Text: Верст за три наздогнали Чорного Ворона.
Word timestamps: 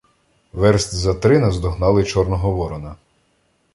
Верст 0.53 0.93
за 0.93 1.13
три 1.13 1.39
наздогнали 1.39 2.03
Чорного 2.03 2.51
Ворона. 2.55 2.95